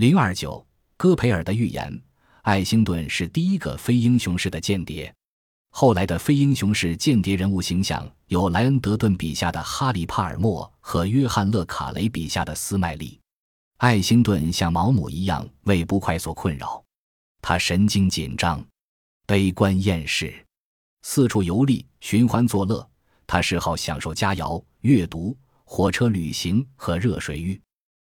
[0.00, 2.02] 零二九，戈培尔的预言：
[2.40, 5.14] 爱辛顿是第一个非英雄式的间谍。
[5.72, 13.20] 后来的非英雄式间谍人物形象有莱恩·德顿笔下的哈里·帕尔默和约翰·勒卡雷笔下的斯麦利。
[13.76, 16.82] 爱辛顿像毛姆一样为不快所困扰，
[17.42, 18.64] 他神经紧张、
[19.26, 20.32] 悲观厌世，
[21.02, 22.88] 四处游历、寻欢作乐。
[23.26, 27.60] 他嗜好享受佳肴、阅读、火车旅行和热水浴。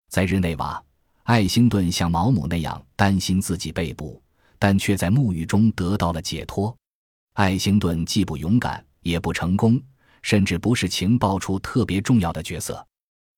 [0.09, 0.80] 在日内瓦。
[1.25, 4.21] 爱辛顿像毛姆那样担心自己被捕，
[4.58, 6.77] 但却在沐浴中得到了解脱。
[7.35, 9.80] 爱辛顿既不勇敢，也不成功，
[10.22, 12.85] 甚至不是情报处特别重要的角色。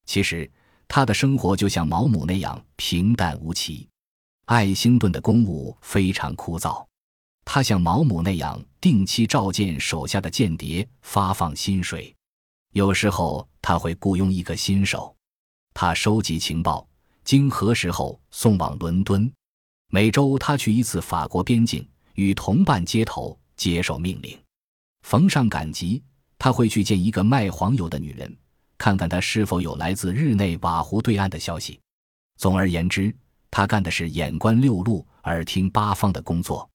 [0.07, 0.51] 其实，
[0.89, 3.89] 他的生活就像毛姆那样平淡无奇。
[4.47, 6.85] 爱辛顿的公务非常枯燥，
[7.45, 12.15] 他像毛姆那样定期召见手下的间谍，发放薪水。
[12.73, 15.15] 有时候他会雇佣一个新手，
[15.75, 16.87] 他收集情报。
[17.25, 19.31] 经核实后送往伦敦。
[19.91, 24.39] 每周他去一次法国边境，与同伴接头，接受命令。
[25.03, 26.03] 逢上赶集，
[26.39, 28.35] 他会去见一个卖黄油的女人，
[28.79, 31.79] 看看她是否有来自日内瓦湖对岸的消息。
[32.39, 33.15] 总而言之，
[33.51, 36.69] 他干的是眼观六路、耳听八方的工作。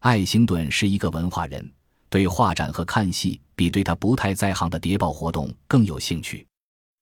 [0.00, 1.72] 爱辛顿是一个文化人，
[2.08, 6.46] 对画展和看戏比对他不太在行的谍报活动更有兴趣。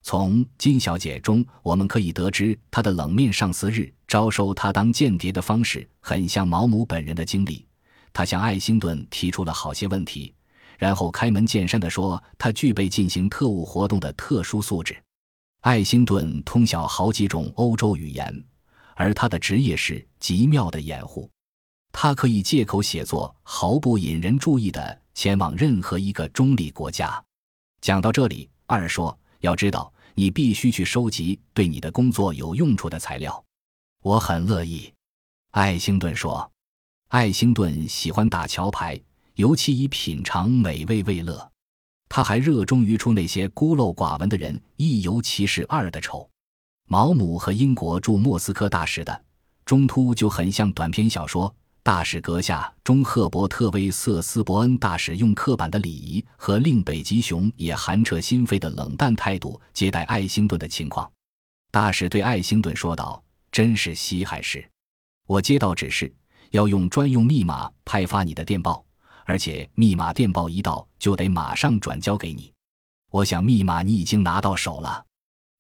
[0.05, 7.65] 从金小姐中，我们可以得知，她的冷面上司日招收她当间谍的方式很像毛姆本人的经历。
[8.13, 10.35] 他向爱辛顿提出了好些问题，
[10.77, 15.01] 然后开门见山地说，他具备进行特务活动的特殊素质。
[15.61, 18.45] 爱辛顿通晓好几种欧洲语言，
[18.97, 21.31] 而他的职业是极妙的掩护。
[21.93, 27.23] 他可以借口写作，毫不引人注意地前往任何一个中立国家。
[27.81, 29.17] 讲到这里，二说。
[29.41, 33.45] 要知道，你必须去收集对你的工作有用处的材料。
[34.03, 34.93] 我很乐意，
[35.51, 36.51] 艾辛顿说。
[37.09, 38.99] 艾辛顿喜欢打桥牌，
[39.35, 41.51] 尤其以品尝美味为乐。
[42.09, 46.29] 他还热衷于出那些孤陋寡闻的人一尤其是二的丑。
[46.89, 49.25] 毛姆和英国驻莫斯科大使的
[49.65, 51.55] 中突就很像短篇小说。
[51.85, 61.11] 大使阁下中赫伯特威瑟斯伯恩大使用刻板的礼仪和令北极熊也寒彻心扉的冷淡态度接待爱辛顿的情况，
[61.73, 64.65] 大使对爱辛顿说道：“真是稀罕事！
[65.27, 66.15] 我接到指示，
[66.53, 68.85] 要用专用密码派发你的电报，
[69.25, 72.53] 而且密码电报一到就得马上转交给你。
[73.11, 75.05] 我想密码你已经拿到手了。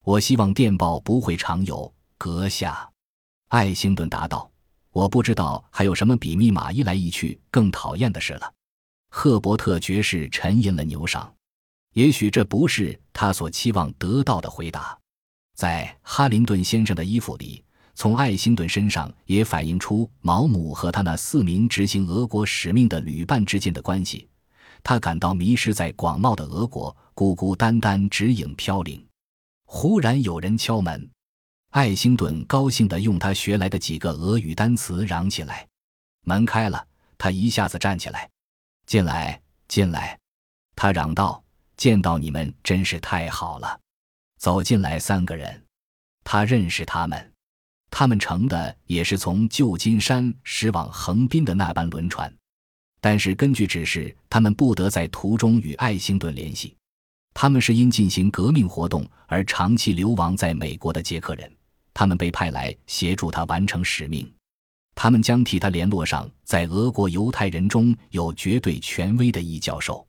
[0.04, 2.88] 我希望电报不会常有，阁下。”
[3.50, 4.51] 爱星顿答道。
[4.92, 8.52] 我不知道还有什么比密码一来一去更讨厌的事了。
[9.08, 11.28] 赫伯特爵士沉吟了牛嗓，
[11.94, 14.98] 也许这不是他所期望得到的回答。
[15.54, 17.62] 在哈林顿先生的衣服里，
[17.94, 24.28] 从爱辛顿身上也反映出毛姆和他那四名执行俄国使命的旅伴之间的关系。
[24.82, 29.02] 他感到迷失在广袤的俄国，孤孤单单，指影飘零。
[29.64, 31.08] 忽然有人敲门。
[31.72, 35.66] 爱辛顿高兴地用他学来的几个俄语单词嚷起来，
[36.22, 38.28] 门开了，他一下子站起来，
[38.84, 40.18] 进来，进来，
[40.76, 41.42] 他嚷道
[41.78, 43.80] ：“见到你们真是太好了。”
[44.38, 45.64] 走进来三个人，
[46.22, 47.32] 他认识他们，
[47.90, 52.30] 他们乘的也是从旧金山驶往横滨的那班轮船，
[53.00, 56.76] 但是根据指示，他们不得在途中与爱辛顿联系。
[57.32, 61.50] 他们是因进行革命活动而长期流亡在美国的捷克人。
[62.02, 64.28] 他们被派来协助他完成使命，
[64.92, 70.04] 他们将替他联络上在俄国犹太人中有绝对权威的一教授。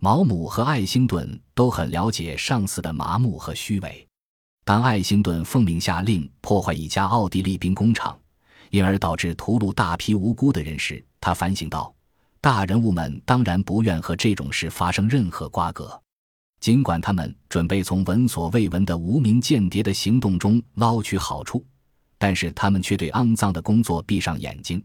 [0.00, 4.04] 毛姆和爱辛顿都很了解上司的麻木和虚伪。
[4.64, 8.18] 当爱辛顿奉命下令破坏一家奥地利兵工厂，
[8.70, 11.94] 因而导致屠戮大批无辜的人时，他反省道
[12.42, 16.02] ：“大人物们当然不愿和这种事发生任何瓜葛。”
[16.60, 21.64] 尽管他们准备从闻所未闻的无名间谍的行动中捞取好处，
[22.18, 24.82] 但是他们却对肮脏的工作闭上眼睛，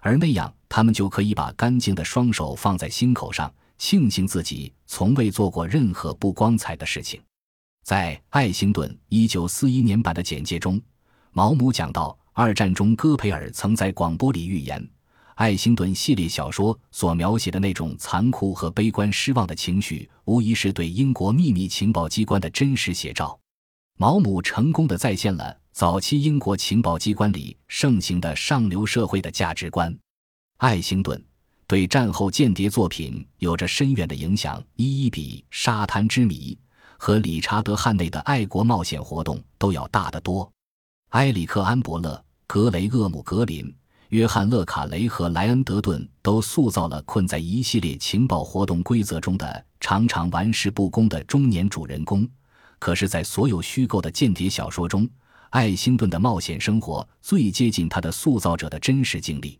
[0.00, 7.20] 而那样他们就可以把干净的双手放在心口上，庆幸自己从未做过任何不光彩的事情。
[7.84, 10.80] 在爱辛顿1941年版的简介中，
[11.32, 14.88] 毛姆讲到，二战中戈培尔曾在广播里预言。
[15.38, 23.38] 爱辛顿系列小说所描写的那种残酷和悲观、失望的情绪，无疑是对英国秘密情报机关的真实写照。
[23.98, 29.96] 毛姆成功的再现了早期英国情报机关里盛行的上流社会的价值观。
[30.56, 31.24] 爱辛顿
[31.68, 36.52] 对战后间谍作品有着深远的影响，一一比《沙滩之谜》
[36.98, 40.50] 和理查德·汉内的爱国冒险活动都要大得多。
[41.10, 42.24] 埃里克·安伯勒。
[42.50, 43.70] 格雷厄姆·格林、
[44.08, 52.26] 约翰·勒卡雷和莱恩·德顿都塑造了困在一系列情报活动规则中的常常玩世不恭的中年主人公。
[52.78, 55.06] 可是，在所有虚构的间谍小说中，
[55.50, 59.58] 艾辛顿的冒险生活最接近他的塑造者的真实经历。